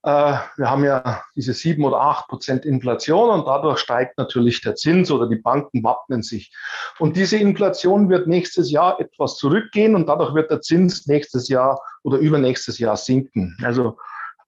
Äh, 0.05 0.38
wir 0.57 0.69
haben 0.69 0.83
ja 0.83 1.24
diese 1.35 1.53
sieben 1.53 1.83
oder 1.83 2.00
acht 2.00 2.27
Prozent 2.27 2.63
Inflation 2.63 3.31
und 3.31 3.47
dadurch 3.47 3.79
steigt 3.79 4.19
natürlich 4.19 4.62
der 4.62 4.75
Zins 4.75 5.09
oder 5.09 5.27
die 5.27 5.38
Banken 5.38 5.83
wappnen 5.83 6.21
sich. 6.21 6.53
Und 7.00 7.17
diese 7.17 7.38
Inflation 7.38 8.07
wird 8.07 8.27
nächstes 8.27 8.69
Jahr 8.69 9.00
etwas 9.00 9.38
zurückgehen 9.38 9.95
und 9.95 10.07
dadurch 10.07 10.35
wird 10.35 10.51
der 10.51 10.62
Zins 10.62 11.07
nächstes 11.07 11.50
Jahr 11.50 11.81
oder 12.03 12.19
übernächstes 12.19 12.77
Jahr 12.77 12.97
sinken. 12.97 13.57
Also 13.63 13.97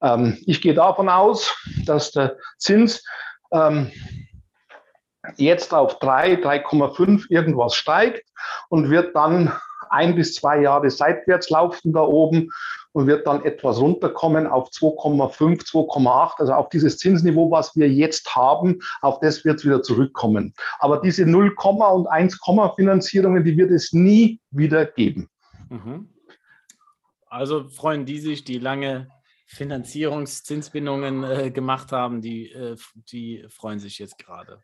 ähm, 0.00 0.38
ich 0.46 0.62
gehe 0.62 0.74
davon 0.74 1.08
aus, 1.08 1.52
dass 1.84 2.12
der 2.12 2.36
Zins 2.58 3.02
ähm, 3.50 3.90
jetzt 5.38 5.74
auf 5.74 5.98
drei, 5.98 6.34
3,5 6.34 7.24
irgendwas 7.30 7.74
steigt 7.74 8.28
und 8.68 8.90
wird 8.90 9.16
dann 9.16 9.52
ein 9.90 10.14
bis 10.14 10.34
zwei 10.34 10.60
Jahre 10.60 10.90
seitwärts 10.90 11.50
laufen 11.50 11.92
da 11.92 12.02
oben 12.02 12.50
und 12.92 13.06
wird 13.06 13.26
dann 13.26 13.44
etwas 13.44 13.80
runterkommen 13.80 14.46
auf 14.46 14.70
2,5, 14.70 15.66
2,8. 15.68 16.32
Also 16.38 16.52
auf 16.52 16.68
dieses 16.68 16.98
Zinsniveau, 16.98 17.50
was 17.50 17.76
wir 17.76 17.88
jetzt 17.88 18.34
haben, 18.34 18.80
auf 19.02 19.20
das 19.20 19.44
wird 19.44 19.58
es 19.58 19.64
wieder 19.64 19.82
zurückkommen. 19.82 20.54
Aber 20.78 21.00
diese 21.00 21.26
0, 21.26 21.54
und 21.56 22.06
1, 22.06 22.40
Finanzierungen, 22.76 23.44
die 23.44 23.56
wird 23.56 23.70
es 23.70 23.92
nie 23.92 24.40
wieder 24.50 24.86
geben. 24.86 25.28
Mhm. 25.68 26.08
Also 27.26 27.68
freuen 27.68 28.06
die 28.06 28.20
sich, 28.20 28.44
die 28.44 28.58
lange 28.58 29.08
Finanzierungszinsbindungen 29.46 31.24
äh, 31.24 31.50
gemacht 31.50 31.92
haben, 31.92 32.20
die, 32.20 32.50
äh, 32.52 32.76
die 33.10 33.46
freuen 33.48 33.78
sich 33.78 33.98
jetzt 33.98 34.18
gerade. 34.18 34.62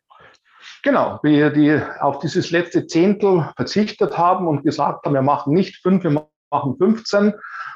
Genau, 0.83 1.19
wir 1.23 1.49
die 1.49 1.81
auf 1.99 2.19
dieses 2.19 2.51
letzte 2.51 2.87
Zehntel 2.87 3.49
verzichtet 3.55 4.17
haben 4.17 4.47
und 4.47 4.63
gesagt 4.63 5.05
haben, 5.05 5.13
wir 5.13 5.21
machen 5.21 5.53
nicht 5.53 5.81
fünf, 5.81 6.03
wir 6.03 6.27
machen 6.51 6.77
15, 6.77 7.33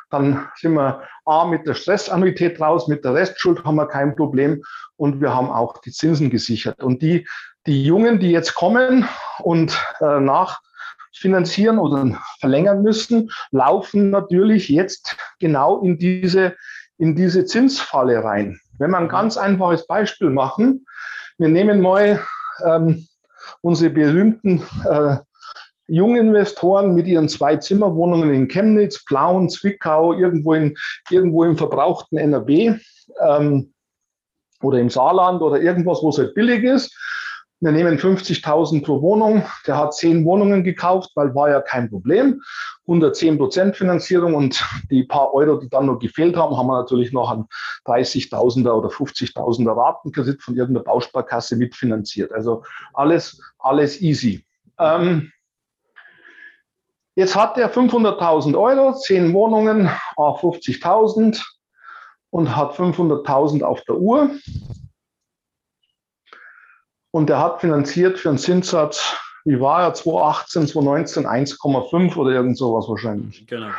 dann 0.10 0.48
sind 0.56 0.74
wir 0.74 1.04
A 1.26 1.46
mit 1.46 1.68
der 1.68 1.76
Stressannuität 1.76 2.60
raus, 2.60 2.88
mit 2.88 3.06
der 3.06 3.14
Restschuld 3.14 3.64
haben 3.64 3.76
wir 3.76 3.88
kein 3.88 4.16
Problem 4.16 4.64
und 4.96 5.22
wir 5.22 5.34
haben 5.34 5.52
auch 5.52 5.80
die 5.82 5.92
Zinsen 5.92 6.30
gesichert. 6.30 6.82
Und 6.82 7.02
die, 7.02 7.28
die 7.68 7.84
Jungen, 7.84 8.20
die 8.20 8.32
jetzt 8.32 8.56
kommen 8.56 9.08
und 9.40 9.80
äh, 10.02 10.20
nachfinanzieren 10.20 11.78
oder 11.78 12.20
verlängern 12.40 12.82
müssen, 12.82 13.30
laufen 13.52 14.10
natürlich 14.10 14.70
jetzt 14.70 15.16
genau 15.40 15.82
in 15.82 16.00
diese, 16.00 16.56
in 16.98 17.16
diese 17.16 17.46
Zinsfalle 17.46 18.24
rein. 18.24 18.60
Wenn 18.80 18.92
wir 18.92 18.98
ein 18.98 19.10
ganz 19.10 19.38
einfaches 19.38 19.86
Beispiel 19.86 20.30
machen, 20.30 20.86
wir 21.38 21.50
nehmen 21.50 21.82
mal 21.82 22.20
ähm, 22.66 23.08
unsere 23.62 23.90
berühmten 23.90 24.64
äh, 24.90 25.18
Junginvestoren 25.88 26.94
mit 26.94 27.08
ihren 27.08 27.30
zwei 27.30 27.58
Zimmerwohnungen 27.58 28.34
in 28.34 28.48
Chemnitz, 28.48 29.04
Plauen, 29.06 29.50
Zwickau, 29.50 30.14
irgendwo, 30.14 30.54
in, 30.54 30.76
irgendwo 31.10 31.44
im 31.44 31.58
verbrauchten 31.58 32.18
NRW 32.18 32.76
ähm, 33.22 33.74
oder 34.62 34.80
im 34.80 34.90
Saarland 34.90 35.42
oder 35.42 35.60
irgendwas, 35.60 36.00
wo 36.02 36.10
es 36.10 36.18
halt 36.20 36.36
billig 36.36 36.64
ist. 36.64 36.96
Wir 37.62 37.72
nehmen 37.74 37.98
50.000 37.98 38.86
pro 38.86 39.02
Wohnung. 39.02 39.44
Der 39.68 39.78
hat 39.78 39.94
zehn 39.94 40.24
Wohnungen 40.24 40.64
gekauft, 40.64 41.12
weil 41.16 41.36
war 41.36 41.50
ja 41.50 41.62
kein 41.62 41.90
Problem. 41.90 42.42
110 42.84 43.38
Prozent 43.38 43.76
Finanzierung 43.76 44.34
und 44.34 44.64
die 44.90 45.04
paar 45.04 45.34
Euro, 45.34 45.58
die 45.58 45.70
dann 45.70 45.88
noch 45.88 46.00
gefehlt 46.00 46.38
haben, 46.38 46.58
haben 46.58 46.68
wir 46.68 46.80
natürlich 46.80 47.12
noch 47.12 47.30
an 47.30 47.48
30.000er 47.86 48.72
oder 48.72 48.90
50.000er 48.90 49.76
Ratenkredit 49.76 50.42
von 50.42 50.56
irgendeiner 50.56 50.86
Bausparkasse 50.86 51.58
mitfinanziert. 51.58 52.32
Also 52.32 52.64
alles, 52.94 53.42
alles 53.60 54.02
easy. 54.02 54.46
Ähm, 54.80 55.32
Jetzt 57.20 57.36
hat 57.36 57.58
er 57.58 57.70
500.000 57.70 58.58
Euro, 58.58 58.94
10 58.94 59.34
Wohnungen, 59.34 59.90
50.000 60.16 61.44
und 62.30 62.56
hat 62.56 62.76
500.000 62.76 63.62
auf 63.64 63.82
der 63.82 63.98
Uhr. 63.98 64.30
Und 67.12 67.30
er 67.30 67.40
hat 67.40 67.62
finanziert 67.62 68.20
für 68.20 68.30
einen 68.30 68.38
Zinssatz, 68.38 69.18
wie 69.46 69.60
war 69.60 69.82
er, 69.82 69.94
2018, 69.94 70.68
2019, 70.68 71.26
1,5 71.26 72.16
oder 72.18 72.32
irgend 72.32 72.58
sowas 72.58 72.88
wahrscheinlich. 72.88 73.48
Genau. 73.48 73.70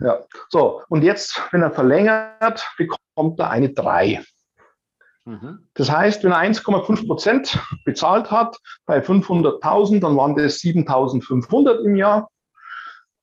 Ja, 0.00 0.20
so, 0.48 0.82
und 0.88 1.02
jetzt, 1.02 1.40
wenn 1.52 1.62
er 1.62 1.70
verlängert, 1.70 2.66
bekommt 2.78 3.38
er 3.38 3.50
eine 3.50 3.70
3. 3.70 4.24
Mhm. 5.26 5.68
Das 5.74 5.90
heißt, 5.90 6.24
wenn 6.24 6.32
er 6.32 6.38
1,5 6.38 7.06
Prozent 7.06 7.58
bezahlt 7.84 8.30
hat 8.30 8.56
bei 8.86 9.00
500.000, 9.00 10.00
dann 10.00 10.16
waren 10.16 10.34
das 10.34 10.56
7.500 10.58 11.84
im 11.84 11.96
Jahr. 11.96 12.30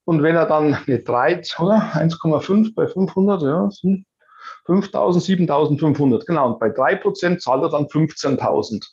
Und 0.06 0.24
wenn 0.24 0.36
er 0.36 0.46
dann 0.46 0.74
eine 0.74 1.00
3, 1.00 1.42
oder? 1.60 1.92
1,5 1.96 2.76
bei 2.76 2.88
500, 2.88 3.42
ja, 3.42 3.70
sind 3.72 4.06
5000, 4.66 5.24
7500, 5.24 6.26
genau. 6.26 6.54
Und 6.54 6.60
bei 6.60 6.68
3% 6.68 7.40
zahlt 7.40 7.64
er 7.64 7.70
dann 7.70 7.86
15.000. 7.86 8.86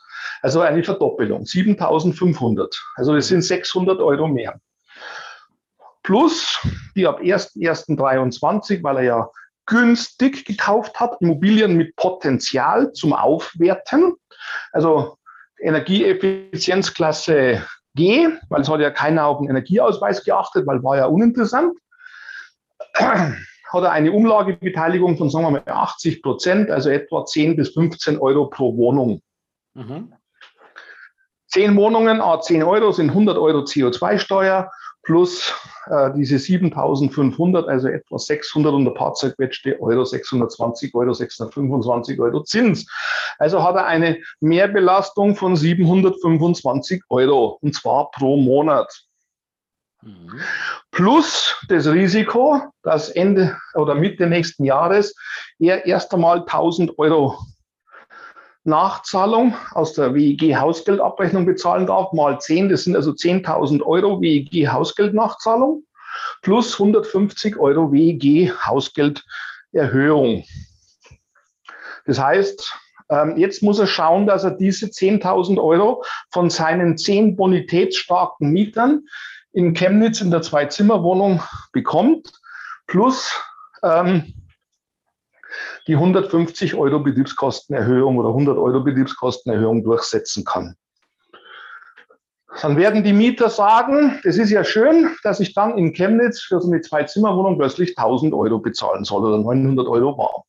Also 0.43 0.61
eine 0.61 0.85
Verdoppelung, 0.85 1.47
7500. 1.47 2.77
Also 2.97 3.15
das 3.15 3.29
sind 3.29 3.43
600 3.43 4.01
Euro 4.01 4.29
mehr. 4.29 4.61
Plus 6.03 6.61
die 6.95 7.07
ab 7.07 7.21
1.1.23, 7.21 8.83
weil 8.83 8.99
er 8.99 9.03
ja 9.03 9.31
günstig 9.67 10.45
gekauft 10.45 11.01
hat, 11.01 11.17
Immobilien 11.21 11.77
mit 11.77 11.97
Potenzial 11.97 12.93
zum 12.93 13.15
Aufwerten. 13.15 14.15
Also 14.73 15.17
Energieeffizienzklasse 15.59 17.65
G, 17.95 18.29
weil 18.49 18.61
es 18.61 18.69
hat 18.69 18.81
ja 18.81 18.91
keiner 18.91 19.27
auf 19.27 19.39
den 19.39 19.49
Energieausweis 19.49 20.25
geachtet, 20.25 20.67
weil 20.67 20.83
war 20.83 20.97
ja 20.97 21.07
uninteressant. 21.07 21.79
Hat 23.75 23.83
er 23.83 23.91
eine 23.91 24.13
Umlagebeteiligung 24.13 25.19
von, 25.19 25.29
sagen 25.31 25.47
wir 25.47 25.51
mal, 25.51 25.63
80 25.67 26.23
Prozent, 26.23 26.71
also 26.71 26.91
etwa 26.91 27.25
10 27.27 27.57
bis 27.57 27.75
15 27.75 28.19
Euro 28.19 28.47
pro 28.47 28.77
Wohnung. 28.77 29.21
Mhm. 29.75 30.15
10 31.49 31.77
Wohnungen, 31.77 32.21
a 32.21 32.41
10 32.41 32.63
Euro 32.63 32.93
sind 32.93 33.11
100 33.11 33.37
Euro 33.37 33.61
CO2-Steuer 33.61 34.71
plus 35.03 35.53
äh, 35.87 36.11
diese 36.17 36.39
7500, 36.39 37.69
also 37.69 37.89
etwa 37.89 38.19
600 38.19 38.73
und 38.73 38.87
ein 38.87 38.95
paar 38.95 39.15
zerquetschte 39.15 39.81
Euro, 39.81 40.05
620 40.05 40.95
Euro, 40.95 41.13
625 41.13 42.19
Euro 42.21 42.43
Zins. 42.45 42.87
Also 43.39 43.63
hat 43.63 43.75
er 43.75 43.87
eine 43.87 44.19
Mehrbelastung 44.41 45.37
von 45.37 45.57
725 45.57 47.03
Euro 47.11 47.59
und 47.61 47.75
zwar 47.75 48.11
pro 48.13 48.37
Monat. 48.37 49.05
Mhm. 50.05 50.41
Plus 50.91 51.57
das 51.69 51.87
Risiko, 51.87 52.61
dass 52.83 53.09
Ende 53.09 53.57
oder 53.75 53.95
Mitte 53.95 54.27
nächsten 54.27 54.65
Jahres 54.65 55.15
er 55.59 55.87
erst 55.87 56.13
einmal 56.13 56.41
1000 56.41 56.99
Euro 56.99 57.39
Nachzahlung 58.65 59.55
aus 59.73 59.93
der 59.95 60.15
WEG 60.15 60.57
Hausgeldabrechnung 60.57 61.45
bezahlen 61.45 61.87
darf, 61.87 62.13
mal 62.13 62.39
10, 62.39 62.71
das 62.71 62.85
sind 62.85 62.97
also 62.97 63.11
10.000 63.11 63.83
Euro 63.83 64.21
WEG 64.21 64.69
Hausgeldnachzahlung 64.69 65.85
plus 66.43 66.75
150 66.75 67.59
Euro 67.59 67.93
WEG 67.93 68.53
Hausgelderhöhung. 68.65 70.45
Das 72.07 72.19
heißt, 72.19 72.73
ähm, 73.11 73.37
jetzt 73.37 73.63
muss 73.63 73.79
er 73.79 73.87
schauen, 73.87 74.27
dass 74.27 74.45
er 74.45 74.53
diese 74.53 74.87
10.000 74.87 75.63
Euro 75.63 76.05
von 76.31 76.49
seinen 76.49 76.97
zehn 76.97 77.37
bonitätsstarken 77.37 78.51
Mietern 78.51 79.05
in 79.55 79.73
Chemnitz 79.73 80.21
in 80.21 80.31
der 80.31 80.43
Zwei-Zimmer-Wohnung 80.43 81.41
bekommt, 81.73 82.33
plus 82.87 83.33
ähm, 83.83 84.35
die 85.87 85.95
150 85.95 86.75
Euro 86.75 86.99
Betriebskostenerhöhung 86.99 88.19
oder 88.19 88.31
100 88.31 88.59
Euro 88.59 88.81
Betriebskostenerhöhung 88.81 89.85
durchsetzen 89.85 90.45
kann. 90.45 90.77
Dann 92.63 92.77
werden 92.77 93.03
die 93.05 93.13
Mieter 93.13 93.49
sagen, 93.51 94.21
es 94.25 94.39
ist 94.39 94.51
ja 94.51 94.65
schön, 94.65 95.17
dass 95.23 95.41
ich 95.41 95.55
dann 95.55 95.77
in 95.79 95.93
Chemnitz 95.93 96.41
für 96.41 96.61
so 96.61 96.71
eine 96.71 96.81
Zwei-Zimmer-Wohnung 96.81 97.59
plötzlich 97.59 97.97
1000 97.97 98.35
Euro 98.35 98.59
bezahlen 98.59 99.05
soll 99.05 99.25
oder 99.25 99.39
900 99.39 99.87
Euro 99.87 100.19
warm. 100.19 100.43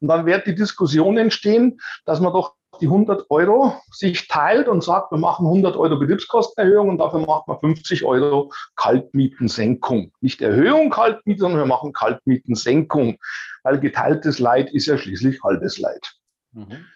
Und 0.00 0.08
dann 0.08 0.26
wird 0.26 0.46
die 0.46 0.54
Diskussion 0.54 1.16
entstehen, 1.16 1.80
dass 2.04 2.20
man 2.20 2.32
doch 2.32 2.54
die 2.78 2.86
100 2.86 3.30
Euro 3.30 3.74
sich 3.90 4.28
teilt 4.28 4.68
und 4.68 4.82
sagt, 4.82 5.12
wir 5.12 5.18
machen 5.18 5.46
100 5.46 5.76
Euro 5.76 5.98
Betriebskostenerhöhung 5.98 6.90
und 6.90 6.98
dafür 6.98 7.20
macht 7.20 7.48
man 7.48 7.58
50 7.58 8.04
Euro 8.04 8.52
Kaltmietensenkung. 8.76 10.12
Nicht 10.20 10.40
Erhöhung 10.42 10.90
Kaltmieten, 10.90 11.40
sondern 11.40 11.60
wir 11.60 11.66
machen 11.66 11.92
Kaltmietensenkung, 11.92 13.18
weil 13.62 13.80
geteiltes 13.80 14.38
Leid 14.38 14.70
ist 14.72 14.86
ja 14.86 14.98
schließlich 14.98 15.42
halbes 15.42 15.78
Leid. 15.78 16.14
Mhm. 16.52 16.86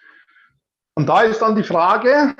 Und 0.94 1.06
da 1.08 1.22
ist 1.22 1.40
dann 1.40 1.56
die 1.56 1.62
Frage, 1.62 2.34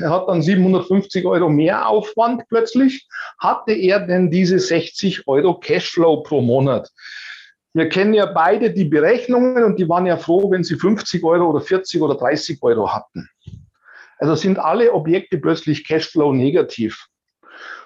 er 0.00 0.10
hat 0.10 0.28
dann 0.28 0.42
750 0.42 1.24
Euro 1.26 1.48
mehr 1.48 1.88
Aufwand 1.88 2.42
plötzlich. 2.48 3.06
Hatte 3.38 3.72
er 3.72 4.00
denn 4.00 4.30
diese 4.30 4.58
60 4.58 5.28
Euro 5.28 5.54
Cashflow 5.60 6.22
pro 6.22 6.40
Monat? 6.40 6.90
Wir 7.72 7.88
kennen 7.88 8.14
ja 8.14 8.26
beide 8.26 8.72
die 8.72 8.84
Berechnungen 8.84 9.62
und 9.62 9.78
die 9.78 9.88
waren 9.88 10.06
ja 10.06 10.16
froh, 10.16 10.50
wenn 10.50 10.64
sie 10.64 10.74
50 10.76 11.22
Euro 11.22 11.50
oder 11.50 11.60
40 11.60 12.02
oder 12.02 12.16
30 12.16 12.60
Euro 12.62 12.92
hatten. 12.92 13.30
Also 14.18 14.34
sind 14.34 14.58
alle 14.58 14.92
Objekte 14.92 15.38
plötzlich 15.38 15.86
Cashflow 15.86 16.32
negativ. 16.32 17.06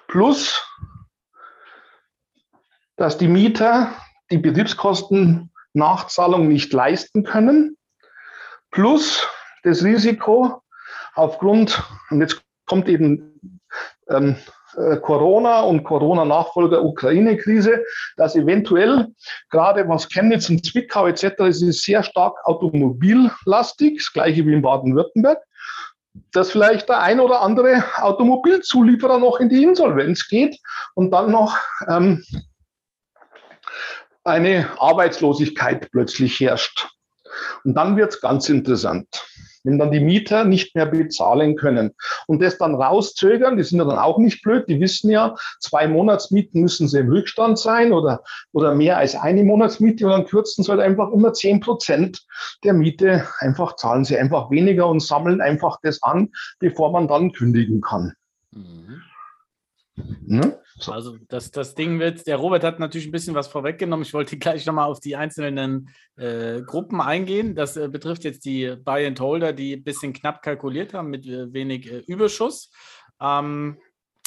Plus, 0.08 0.66
dass 2.96 3.18
die 3.18 3.28
Mieter 3.28 3.94
die 4.30 4.38
Betriebskostennachzahlung 4.38 6.48
nicht 6.48 6.72
leisten 6.72 7.24
können. 7.24 7.76
Plus 8.70 9.28
das 9.62 9.84
Risiko 9.84 10.62
aufgrund, 11.14 11.82
und 12.10 12.20
jetzt 12.20 12.42
kommt 12.66 12.88
eben 12.88 13.60
ähm, 14.08 14.30
äh, 14.30 14.34
Corona 15.02 15.60
und 15.60 15.84
Corona-Nachfolger 15.84 16.82
Ukraine-Krise, 16.82 17.84
dass 18.16 18.36
eventuell 18.36 19.08
gerade 19.50 19.88
was 19.88 20.08
Chemnitz 20.08 20.48
und 20.50 20.64
Zwickau 20.64 21.06
etc. 21.06 21.24
ist, 21.48 21.62
ist 21.62 21.82
sehr 21.82 22.02
stark 22.02 22.36
automobillastig, 22.44 23.98
das 23.98 24.12
gleiche 24.12 24.46
wie 24.46 24.52
in 24.52 24.62
Baden-Württemberg, 24.62 25.38
dass 26.32 26.50
vielleicht 26.50 26.88
der 26.88 27.00
ein 27.00 27.20
oder 27.20 27.42
andere 27.42 27.84
Automobilzulieferer 27.96 29.18
noch 29.18 29.40
in 29.40 29.48
die 29.48 29.62
Insolvenz 29.62 30.28
geht 30.28 30.58
und 30.94 31.10
dann 31.10 31.30
noch 31.30 31.56
ähm, 31.88 32.24
eine 34.24 34.70
Arbeitslosigkeit 34.80 35.90
plötzlich 35.90 36.40
herrscht. 36.40 36.88
Und 37.64 37.74
dann 37.74 37.96
wird 37.96 38.14
es 38.14 38.20
ganz 38.20 38.48
interessant 38.48 39.08
wenn 39.64 39.78
dann 39.78 39.90
die 39.90 40.00
Mieter 40.00 40.44
nicht 40.44 40.74
mehr 40.74 40.86
bezahlen 40.86 41.56
können 41.56 41.92
und 42.26 42.40
das 42.40 42.58
dann 42.58 42.74
rauszögern, 42.74 43.56
die 43.56 43.62
sind 43.62 43.78
ja 43.78 43.84
dann 43.84 43.98
auch 43.98 44.18
nicht 44.18 44.42
blöd, 44.42 44.68
die 44.68 44.80
wissen 44.80 45.10
ja, 45.10 45.34
zwei 45.60 45.88
Monatsmieten 45.88 46.60
müssen 46.60 46.86
sie 46.86 47.00
im 47.00 47.10
Rückstand 47.10 47.58
sein 47.58 47.92
oder, 47.92 48.22
oder 48.52 48.74
mehr 48.74 48.98
als 48.98 49.16
eine 49.16 49.42
Monatsmiete 49.42 50.04
und 50.04 50.12
dann 50.12 50.26
kürzen 50.26 50.62
sie 50.62 50.70
halt 50.70 50.80
einfach 50.80 51.10
immer 51.12 51.32
zehn 51.32 51.60
Prozent 51.60 52.24
der 52.62 52.74
Miete, 52.74 53.26
einfach 53.38 53.76
zahlen 53.76 54.04
sie 54.04 54.16
einfach 54.16 54.50
weniger 54.50 54.88
und 54.88 55.00
sammeln 55.00 55.40
einfach 55.40 55.78
das 55.82 56.02
an, 56.02 56.30
bevor 56.60 56.92
man 56.92 57.08
dann 57.08 57.32
kündigen 57.32 57.80
kann. 57.80 58.12
Mhm. 58.52 59.02
Ne? 60.26 60.58
So. 60.76 60.92
Also 60.92 61.16
das, 61.28 61.50
das 61.50 61.74
Ding 61.74 62.00
wird, 62.00 62.26
der 62.26 62.36
Robert 62.36 62.64
hat 62.64 62.80
natürlich 62.80 63.06
ein 63.06 63.12
bisschen 63.12 63.34
was 63.34 63.48
vorweggenommen. 63.48 64.04
Ich 64.04 64.14
wollte 64.14 64.36
gleich 64.38 64.66
nochmal 64.66 64.90
auf 64.90 65.00
die 65.00 65.16
einzelnen 65.16 65.90
äh, 66.16 66.62
Gruppen 66.62 67.00
eingehen. 67.00 67.54
Das 67.54 67.76
äh, 67.76 67.88
betrifft 67.88 68.24
jetzt 68.24 68.44
die 68.44 68.74
Buy-and-Holder, 68.76 69.52
die 69.52 69.74
ein 69.74 69.84
bisschen 69.84 70.12
knapp 70.12 70.42
kalkuliert 70.42 70.94
haben 70.94 71.10
mit 71.10 71.26
äh, 71.26 71.52
wenig 71.52 71.90
äh, 71.90 71.98
Überschuss. 72.06 72.70
Ähm, 73.20 73.78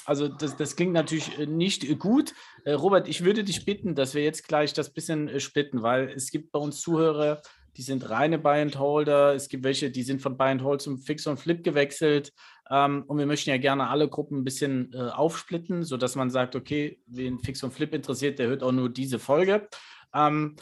also 0.06 0.30
das, 0.30 0.56
das 0.56 0.78
klingt 0.78 0.94
natürlich 0.94 1.38
äh, 1.38 1.46
nicht 1.46 2.00
gut. 2.00 2.34
Äh, 2.64 2.74
Robert, 2.74 3.10
ich 3.10 3.26
würde 3.26 3.44
dich 3.44 3.66
bitten, 3.66 3.94
dass 3.94 4.14
wir 4.14 4.24
jetzt 4.24 4.48
gleich 4.48 4.72
das 4.74 4.94
bisschen 4.94 5.40
splitten, 5.42 5.84
weil 5.84 6.10
es 6.10 6.32
gibt 6.32 6.54
bei 6.54 6.60
uns 6.60 6.80
Zuhörer, 6.80 7.42
die 7.76 7.82
sind 7.84 8.10
reine 8.10 8.40
Buy-and-Holder. 8.40 9.36
Es 9.36 9.50
gibt 9.50 9.64
welche, 9.64 9.92
die 9.92 10.04
sind 10.04 10.22
von 10.22 10.38
Buy-and-Hold 10.38 10.82
zum 10.82 10.98
Fix 10.98 11.28
und 11.28 11.40
Flip 11.40 11.64
gewechselt. 11.64 12.34
Ähm, 12.69 13.03
und 13.08 13.17
wir 13.17 13.25
möchten 13.25 13.49
ja 13.49 13.58
gerne 13.58 13.88
alle 13.89 14.08
Gruppen 14.10 14.39
ein 14.39 14.43
bisschen 14.43 14.91
äh, 14.93 15.10
aufsplitten, 15.10 15.84
sodass 15.84 16.15
man 16.15 16.30
sagt, 16.30 16.56
okay, 16.56 16.99
wen 17.08 17.39
Fix 17.39 17.63
und 17.63 17.73
Flip 17.73 17.93
interessiert, 17.93 18.39
der 18.39 18.47
hört 18.47 18.63
auch 18.63 18.71
nur 18.71 18.89
diese 18.89 19.19
Folge. 19.19 19.67
Ähm, 20.13 20.56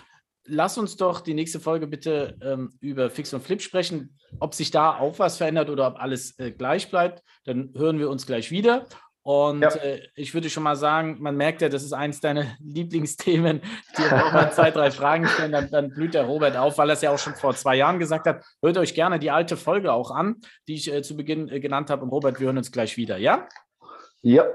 lass 0.46 0.78
uns 0.78 0.96
doch 0.96 1.22
die 1.22 1.34
nächste 1.34 1.60
Folge 1.60 1.88
bitte 1.88 2.38
ähm, 2.42 2.74
über 2.80 3.10
Fix 3.10 3.34
und 3.34 3.42
Flip 3.42 3.62
sprechen, 3.62 4.18
ob 4.40 4.54
sich 4.54 4.72
da 4.72 4.98
auch 4.98 5.20
was 5.20 5.38
verändert 5.38 5.70
oder 5.70 5.88
ob 5.88 6.00
alles 6.00 6.38
äh, 6.40 6.52
gleich 6.52 6.90
bleibt. 6.90 7.24
Dann 7.46 7.72
hören 7.76 8.00
wir 8.00 8.10
uns 8.10 8.26
gleich 8.26 8.52
wieder. 8.52 8.86
Und 9.26 9.62
ja. 9.62 9.70
äh, 9.70 10.08
ich 10.14 10.36
würde 10.36 10.52
schon 10.52 10.62
mal 10.62 10.76
sagen, 10.76 11.18
man 11.20 11.36
merkt 11.36 11.64
ja, 11.64 11.68
das 11.68 11.82
ist 11.84 11.94
eins 11.94 12.20
deiner 12.20 12.46
Lieblingsthemen. 12.60 13.60
Die 13.98 14.04
auch 14.04 14.32
mal 14.32 14.52
zwei, 14.52 14.70
drei 14.70 14.92
Fragen 14.92 15.28
stellen, 15.28 15.52
dann, 15.52 15.72
dann, 15.72 15.90
blüht 15.90 16.14
der 16.14 16.26
Robert 16.26 16.56
auf, 16.56 16.78
weil 16.78 16.92
er 16.92 16.94
es 16.94 17.02
ja 17.02 17.10
auch 17.10 17.18
schon 17.18 17.34
vor 17.34 17.56
zwei 17.56 17.76
Jahren 17.76 17.98
gesagt 17.98 18.28
hat. 18.28 18.46
Hört 18.62 18.78
euch 18.78 18.94
gerne 18.94 19.18
die 19.18 19.32
alte 19.32 19.58
Folge 19.58 19.94
auch 19.94 20.12
an, 20.12 20.36
die 20.68 20.76
ich 20.76 20.94
äh, 20.94 21.02
zu 21.02 21.18
Beginn 21.18 21.50
äh, 21.50 21.60
genannt 21.60 21.90
habe. 21.90 22.04
Und 22.04 22.10
Robert, 22.10 22.40
wir 22.40 22.46
hören 22.46 22.60
uns 22.60 22.72
gleich 22.72 22.98
wieder, 22.98 23.18
ja? 23.18 23.48
Ja. 24.22 24.46